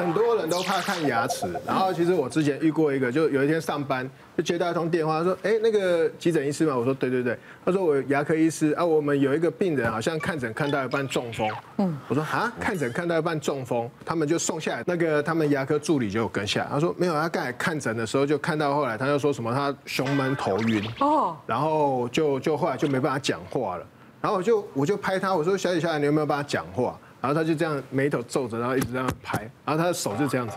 [0.00, 23.86] 很多人都怕看牙齿，然后其实我之前遇过一个，就有一天上班就接到一通电话，说，哎，那个急诊医师嘛，我说对对对，他说我牙科医师啊，我们有一个病人好像看诊看到一半中风，嗯，我说啊，看诊看到一半中风，他们就送下来，那个他们牙科助理就有跟下，他说没有，他刚才看诊的时候就看到后来他就说什么他胸闷头晕，哦，然后就就后来就没办法讲话了，
[24.22, 26.98] 然后我就我就拍他，我说小姐小姐，你有没有办法讲话？
[27.20, 30.56] 然后他就这样眉头皱着，然后一直这样拍，然后他的手就这样子，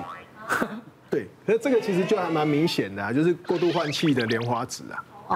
[1.10, 5.04] 对，那这个其实就还蛮明显的，就是过度换气的莲花指啊。
[5.28, 5.36] 哦，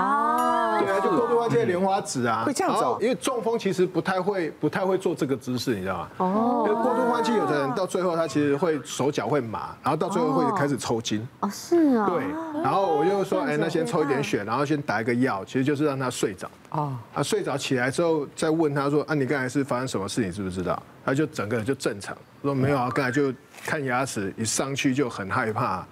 [0.79, 6.09] 对啊，就过度换气的莲花指啊，会这样走，因为中风其实不太会不太会做这个姿势，你知道吗？
[6.17, 11.27] 哦，过度换气，有的人到最后他其实会手脚会麻，然后到最后会开始抽筋。
[11.39, 12.09] 哦，是啊。
[12.09, 12.23] 对，
[12.63, 16.49] 然后我就说，哎，那先抽一点血，然后先打一个药，其实就是让他睡着。
[16.71, 16.95] 哦。
[17.13, 20.81] 啊，睡着起来之后再问他说，啊，你刚才是发生什么事，你知不知道？
[21.05, 23.33] 他就整个人就正常，说没有啊，刚才就
[23.65, 25.85] 看牙齿一上去就很害怕，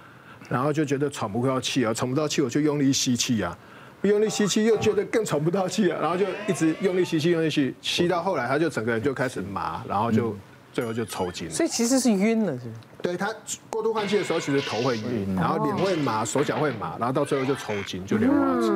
[0.49, 3.57] 然后就觉得喘不到气啊，喘不到气我就用力吸气啊。
[4.07, 10.35] 用力吸气，又觉得更喘不到气了，然后就一直用力吸气，用力吸，吸到后来他就整个人就开始麻，然后就
[10.73, 11.53] 最后就抽筋了。
[11.53, 12.73] 所以其实是晕了，是吗？
[13.01, 13.29] 对，他
[13.69, 18.69] 过度换气的时候，其实头会晕，然后脸会麻，手脚会麻，然后到最后就抽筋，就莲花指。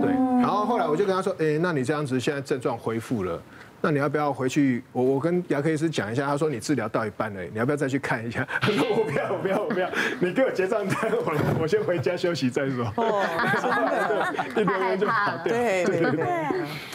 [0.00, 0.12] 对，
[0.46, 3.42] 然后后来我就跟他说，哎，那你这样子现在症状恢复了。
[3.82, 4.82] 那你要不要回去？
[4.90, 8.46] 我我跟牙科医师讲一下，他说你治疗到一半了，你要不要再去看一下？
[8.60, 12.84] 他说我不要，我不要，我不要，你给我结账单，我我先回家休息再说。
[12.96, 13.22] 哦，
[14.54, 15.42] 真的，太害怕了。
[15.44, 16.26] 对对对，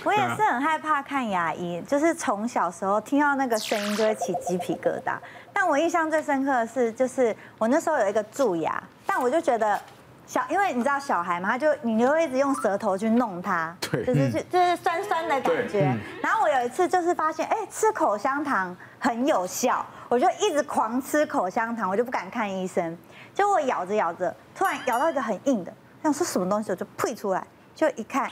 [0.04, 5.14] 我也是很害怕看牙医，就是从小时候听到那个声音就会起鸡皮疙瘩。
[5.54, 9.80] 但我印象最深刻的是，就是我那时候有一个蛀牙，但我就觉得。
[10.32, 15.94] 小，因为你知道小孩嘛，他就你就会一直用舌头去弄它，对，就是就是酸酸的感觉。
[16.24, 22.98] 然后我有一次就是发现，哎，吃口香糖很有效，我就一直狂吃口香糖，我就不敢看医生。
[23.34, 27.46] 结果我咬着咬着，突然咬到一个很硬的，想说什么东西，我就呸出来，
[27.76, 28.32] 就一看，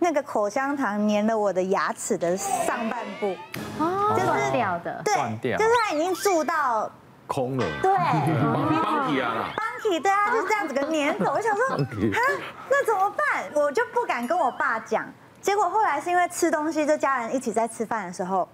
[0.00, 3.36] 那个口香糖粘了我的牙齿的上半部，
[3.78, 6.90] 哦，就是断掉的，对，就是它已经蛀到。
[7.28, 8.12] 空了，对，啊，
[9.56, 11.32] 邦体，对啊，就是这样子个粘头。
[11.34, 12.20] 我想说，啊，
[12.70, 13.44] 那怎么办？
[13.54, 15.06] 我就不敢跟我爸讲。
[15.40, 18.48] 结果后来是因为吃东西，就家人一起在吃饭的时候，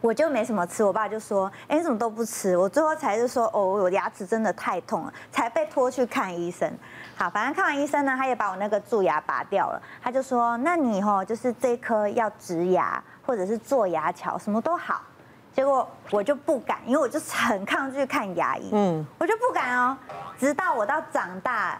[0.00, 0.84] 我就没什么吃。
[0.84, 2.56] 我爸就说，哎，你怎么都不吃？
[2.56, 6.70] 我最后才是说，哦，我牙齿真的太痛了，才被拖去看医生。
[7.16, 9.80] 好，反正看完医生呢，他也把我那个蛀牙拔掉了。
[10.02, 15.00] 他就说，那你吼就是这颗要植牙，或者是做牙桥，什么都好。
[15.58, 19.98] 结果我就不敢，因为我就很抗拒看牙医，嗯，我就不敢哦。
[20.38, 21.76] 直到我到长大，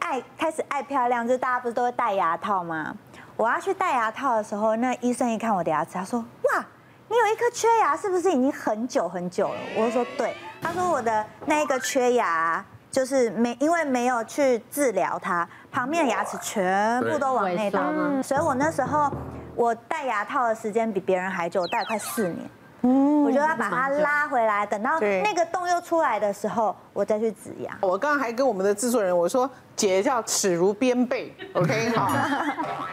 [0.00, 2.92] 爱开始爱漂亮，就大家不是都会戴牙套吗？
[3.36, 6.66] 我要去戴牙套的时候，那医生一看我的牙齿，他说：“哇，
[7.06, 17.80] 你有一颗缺牙，是不是已经很久很久了？”我就说：“对。”他说：“我的那一个缺牙，就是没因为没有去治疗它，旁边的牙齿全部都往内倒，
[18.24, 19.08] 所以我那时候
[19.54, 22.50] 我戴牙套的时间比别人还久，我戴了快四年。”
[22.88, 27.76] 嗯，我就要把它拉回来，等到那个洞又出来的时候，我再去止牙。
[27.82, 32.10] 我刚刚还跟我们的制作人我说，姐叫齿如边贝，OK 好。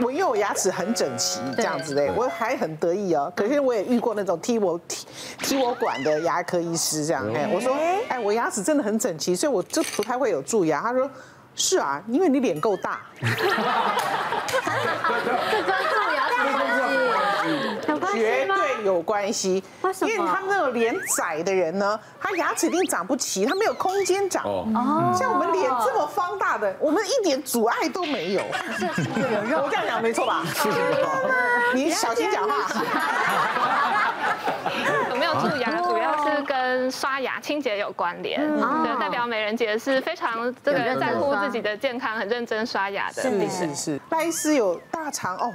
[0.02, 3.32] 我因为我牙齿很整齐，这样子的，我还很得意哦。
[3.34, 5.08] 可是我也遇过那种踢我踢
[5.40, 7.74] 踢我管的牙科医师，这样哎，我说
[8.10, 10.82] 哎，我牙齿真的很整齐，所以我就不太会有蛀牙。
[10.82, 11.10] 他说
[11.56, 13.00] 是啊，因为你脸够大。
[18.12, 20.12] 绝对有关系，为什么？
[20.12, 24.44] 因为他们那种脸窄的人呢，他牙齿一定长不齐，他没有空间长。
[24.44, 28.42] 哦，像我们脸这么方大的，我们一点阻碍都没有。
[28.42, 30.44] 我这样讲没错吧？
[31.74, 32.68] 你小心讲话。
[35.10, 38.42] 有没有蛀牙，主要是跟刷牙清洁有关联。
[38.58, 43.22] 对，代表美人姐是非常这个在乎自己的健康，很认真刷牙的。
[43.22, 45.54] 是是是，赖医师有大肠哦。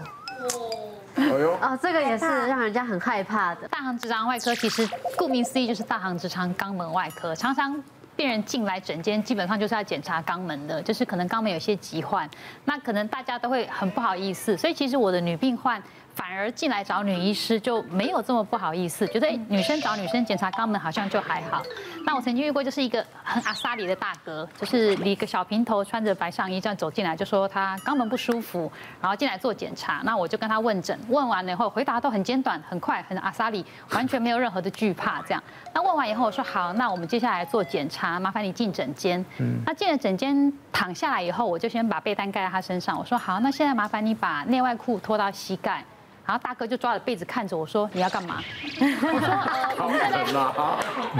[1.60, 3.68] 哦，这个也是让人家很害怕的。
[3.68, 7.80] 大肠直肠外科其实顾名思义就是大肠直肠肛门外科，常常
[8.16, 12.28] 病人进来诊间基本上就是要检查肛门的，就是可能肛门有些疾患，
[12.64, 15.82] 那可能大家都会很不好意思，所以其实我的女病患。
[16.20, 21.62] 反而进来找女医师就没有这么不好意思，觉得女生找女生检查肛门好像就还好。
[22.04, 28.70] 那我曾经遇过，就是一个很阿萨里的大哥，就是理个小平头，穿着白上衣这样走进来，就说他肛门不舒服，
[29.00, 30.02] 然后进来做检查。
[30.04, 35.42] 那我就跟他问诊，问完了以后回答都很简短、很快、很阿萨里，完全没有任何的惧怕这样。
[35.72, 39.24] 那问完以后我说好，那我们接下来做检查，麻烦你进诊间。
[39.38, 42.98] 嗯那进了诊间躺下来以后，我就先把被单盖在他身上。
[42.98, 45.82] 我说好，那现在麻烦你把内外裤脱到膝盖。
[46.30, 48.36] 然后大哥就抓着被子看着我说：“你要干嘛？”
[48.78, 49.26] 我说
[49.74, 50.22] ：“呃， 我们现在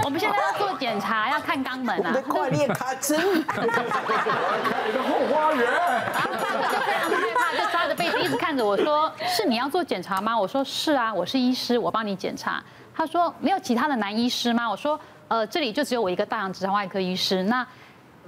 [0.05, 3.19] 我们现在要做检查，要看肛门啊。”快练卡针。
[3.43, 5.69] 看你的后花园。
[5.69, 12.63] 然后大哥就非常害怕，就抓着被子一直看着我说：“是你要做检查吗？”我说：“是啊，我是医师，我帮你检查。”
[12.95, 14.97] 他说：“没有其他的男医师吗？”我说
[15.27, 17.43] ：“呃，这里就只有我一个大肠直肠外科医师。
[17.43, 17.67] 那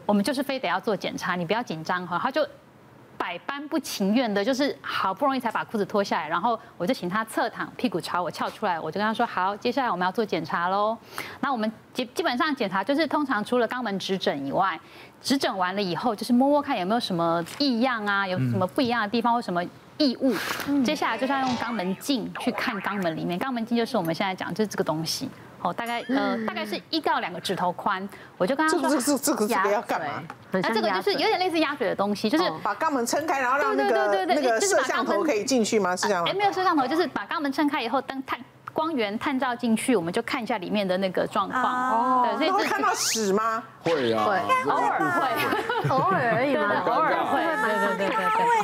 [0.05, 2.45] 我们就是非得要做检查，你不要紧张哈。”他就
[3.23, 10.97] 百般不情愿的，就是好不容易才把裤子脱下来，然后我就请他侧躺，屁股朝我翘出来，我就跟他说：“好，接下来我们要做检查喽。”
[11.39, 14.77] 那我们基基本上检查就是通常除了肛门指诊以外，
[15.21, 19.63] 指诊完了以后就是摸摸看有没有什么异样啊，有什么不一样的地方或什么。
[19.99, 20.33] 异物，
[20.83, 23.39] 接下来就是要用肛门镜去看肛门里面。
[23.39, 25.29] 肛门镜就是我们现在讲，就是这个东西。
[25.63, 28.07] 哦，大概呃， 大概是一到两个指头宽。
[28.37, 30.21] 我就跟他说，这个这这个这个要干嘛？
[30.51, 35.95] 那这个就是有点类似鸭嘴的东西，就是把肛门撑开，然后让那个那个摄像头可以进去吗？
[35.95, 36.29] 是这样吗？
[36.29, 38.39] 哎，没有摄像头，就是把肛门撑开以后，当探
[38.73, 41.63] 光源探照进去，我们就看一下里面的那个状况。
[41.63, 43.63] 哦，对，所以会看到屎吗？
[43.83, 44.39] 会啊，会，
[44.69, 45.27] 偶尔会，
[45.89, 48.15] 偶尔而已嘛，偶尔会，对对对对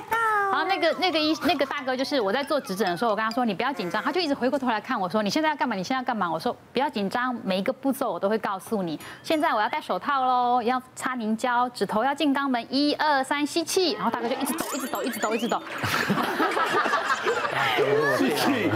[0.09, 0.18] 对。
[0.59, 5.73] 然后那个那个医那个大哥就是我在做指诊的时候，我跟他说，你不要紧张，他就一直回过头来看我说，你现在要干嘛？
[5.73, 6.29] 你现在要干嘛？
[6.29, 8.99] 我说不要紧张，每一个步骤我都会告诉你。
[9.23, 13.93] 现在我要戴手套喽，要擦凝胶，指头要进肛门，一二三，吸气。
[13.93, 15.61] 然后大哥就一直抖，一直抖，一直抖，一直抖。
[18.17, 18.69] 吸气。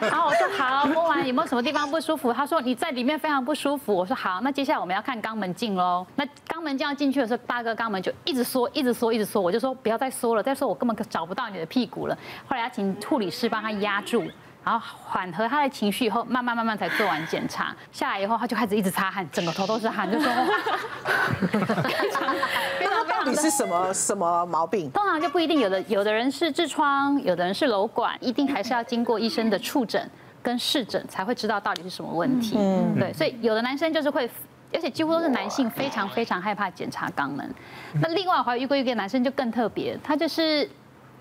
[0.00, 2.32] 然后我说好，摸完有没有什么地方不舒服？
[2.32, 3.94] 他说你在里面非常不舒服。
[3.94, 6.06] 我说好，那接下来我们要看肛门镜喽。
[6.16, 9.40] 那肛门镜要进去的时候，大哥肛门就一直缩，一直缩，一直缩。
[9.40, 10.94] 我就说不要再缩了，再缩我根本。
[11.10, 12.16] 找不到你的屁股了，
[12.48, 14.24] 后来要请护理师帮他压住，
[14.64, 17.74] 然后缓和他的情绪以后，慢慢慢慢才做完检查。
[17.92, 20.32] 下来以后，他就开始一直擦汗，整个头都是汗，就说。
[23.24, 24.90] 到底是什么 什么毛病？
[24.90, 30.08] 通常就不一定，有的有的人是痔疮，有的人是瘘管，一定还是要经过医生的触诊
[30.42, 32.56] 跟视诊才会知道到底是什么问题。
[32.58, 34.28] 嗯，对，所以有的男生就是会。
[34.72, 37.48] 而且几乎都是男性，非常非常害怕检查肛门。
[38.02, 40.68] 那另外我还遇过一个男生就更特别，他就是。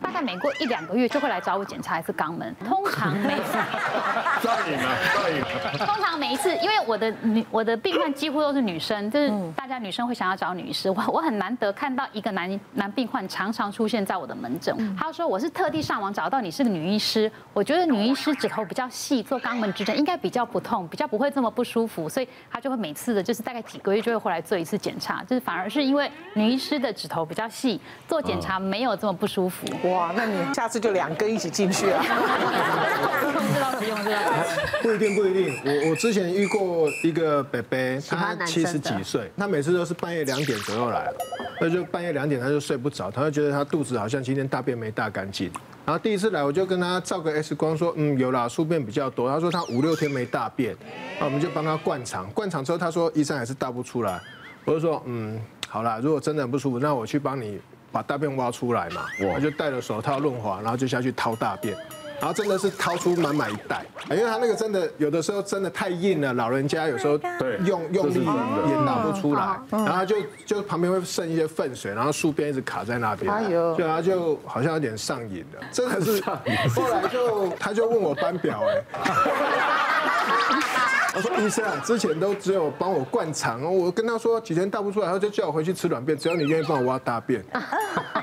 [0.03, 3.57] 大概每过一两个月就会来找我检查一次肛门，通常每次。
[5.85, 14.95] 通常每一次，因为我的女我的病患几乎都是女生，就是大家女生会想要找女医师，我我很难得看到一个男男病患常常出现在我的门诊。
[14.97, 29.65] 他说我是特地上网找到你是个女医师，我觉得女医师指头比较细，做肛门指诊应该比较不痛，比较不会这么不舒服，所以他就会每次的就是大概几个月就会回来做一次检查，就是反而是因为女医师的指头比较细，做检查没有这么不舒服。
[29.93, 32.03] 哇，那你下次就两根一起进去啊？
[33.77, 34.19] 不用，不用，
[34.81, 35.55] 不一定，不一定。
[35.63, 37.77] 我我之前遇过一个伯伯，
[38.09, 41.11] 他七十几岁，他每次都是半夜两点左右来，
[41.61, 45.51] 那就半夜两点他就睡不着，他就觉得他肚子好像今天大便没大干净。
[45.85, 49.29] 然后第一次来我就跟他照个 X 光，说嗯有啦，宿便比较多。
[49.29, 50.75] 他说他五六天没大便，
[51.19, 54.19] 那我们就帮他灌肠，灌肠之后他说医生还是大不出来，
[54.65, 57.59] 我就说嗯好啦，如果真的很不舒服，那我去帮你。
[57.93, 61.77] 把大便挖出来嘛，我就戴了手套润滑，然后就下去掏大便，
[62.19, 67.19] 然后真的是掏出满满一袋，因为他那个真的有的时候真的太硬了，老人家有时候
[67.65, 68.25] 用用力
[68.67, 76.19] 也拿不出来，然后就就旁边会剩一些粪水，然后树边一直卡在那边，就他就好像有点上瘾了，真的是，
[76.75, 78.83] 后来就他就问我班表哎。
[81.15, 87.43] 我说医生啊，之前都只有帮我灌肠哦，我跟他说几天大不出来，他就叫我回去吃软便，只要你愿意帮我挖大便。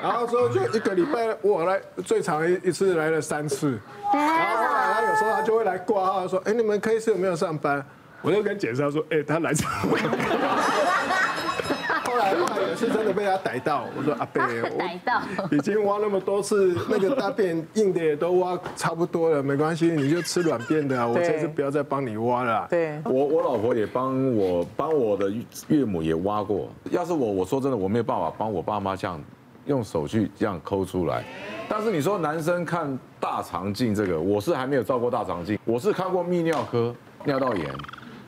[0.02, 3.78] 然后说就一个礼拜我来最长一一次来了三次，
[4.12, 7.84] 然后后来他有时候他就会来挂号说，哎，你们 case 有没有上班？
[8.22, 10.00] 我就跟解释他说，哎，他来上班。
[12.30, 14.40] 后来后来也是真的被他逮到，我说阿贝，
[14.78, 22.66] 逮到已经挖那么多次，那个大便硬的也都挖差不多了，没关系，你就吃软便的啊，我这次不要再帮你挖了。
[22.70, 25.32] 对，我我老婆也帮我帮我的
[25.68, 29.20] 岳母也挖过，要是我我说真的，我没有办法帮我爸妈这样
[29.66, 31.24] 用手去这样抠出来。
[31.68, 36.94] 但是你说男生看大肠镜这个，我是还没有照过大肠镜，我是看过泌尿科
[37.24, 37.66] 尿道炎。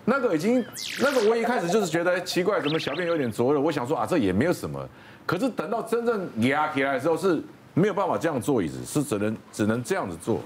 [0.05, 0.65] 那个已经，
[1.01, 3.61] 那个我一开始就是觉得奇怪，怎么小便有点灼热？
[3.61, 4.85] 我想说啊，这也没有什么。
[5.25, 7.41] 可是等到真正压起来的时候，是
[7.75, 10.41] 没有办法这样坐椅子，是只能只能这样子坐，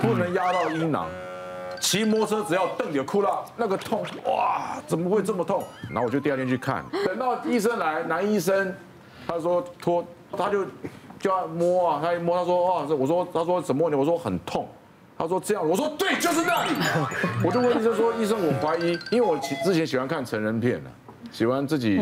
[0.00, 1.08] 不能压到阴囊。
[1.80, 5.62] 骑摩托车只要蹬就哭了，那个痛哇，怎么会这么痛？
[5.90, 8.72] 然后我就第二天去看，等到医生来，男医生，
[9.26, 10.64] 他说脱，他就
[11.18, 13.98] 就要摸啊，他一摸，他说哇，我说他说什么问题？
[13.98, 14.66] 我说很痛。
[15.16, 16.70] 他说这样，我说对，就是那里。
[17.44, 20.82] 我就问医生说，医生，我怀疑，因为我之前喜欢看成人片，
[21.30, 21.98] 喜欢自己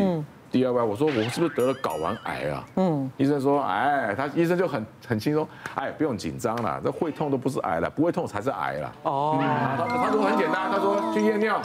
[0.51, 2.63] DIY，我说我是不是得了睾丸癌啊？
[2.75, 8.91] 嗯，医生说哎，他医生就很很轻松，哎，不用紧张了，这会痛都不是癌了，不会痛才是癌了。
[9.03, 9.39] 哦，
[9.77, 11.59] 他他说很简单，他说去验尿，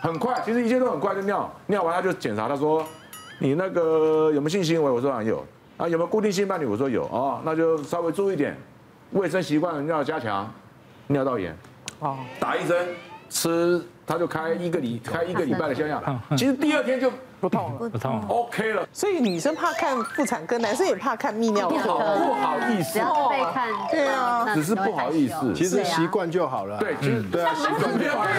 [0.00, 2.84] 很快，其实一切都很快就尿，尿完他就检查，他说
[3.40, 4.90] 你那个有没有性行为？
[4.90, 5.44] 我说啊有，
[5.76, 6.66] 啊有没有固定性伴侣？
[6.66, 8.56] 我说有，哦，那就稍微注意点，
[9.12, 10.48] 卫生习惯一定要加强，
[11.08, 11.56] 尿道炎，
[11.98, 12.86] 哦，打一针
[13.28, 13.84] 吃。
[14.08, 17.12] 他就开一个礼开一个礼拜的香药，其实第二天就
[17.42, 18.16] 不痛了，不痛。
[18.16, 18.88] 了，OK 了。
[18.90, 26.78] 所以女生怕看妇产科，男生也怕看泌尿科，不好意思，被看，对啊，只是不好意思，其实习惯就好了。
[26.78, 28.30] 对，其实对啊，习惯就好了，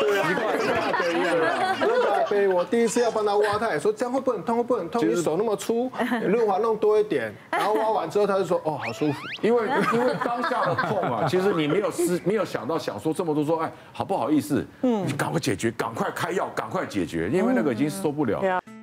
[0.00, 1.86] 习惯。
[2.28, 4.56] 对，我第一次要帮他挖，他也说这样会不会很痛？
[4.56, 5.08] 会不会很痛？
[5.08, 5.90] 你手那么粗，
[6.26, 7.32] 润滑弄多一点。
[7.50, 9.18] 然后挖完之后，他就说哦，好舒服。
[9.42, 9.62] 因为
[9.92, 14.66] 因为当下的痛啊， 其实你没有思没有想到想说这么多，说哎，好不好意思？
[14.82, 18.40] 嗯，你赶快解决，赶快开药，赶快解决，因为那个已经受不了。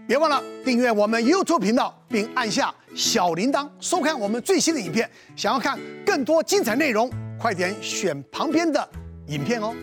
[0.08, 5.10] 别忘了订阅我们 YouTube 频道，并按下小铃铛，收看我们最新的影片。
[5.36, 8.88] 想要看更多精彩内容，快点选旁边的
[9.28, 9.74] 影片哦。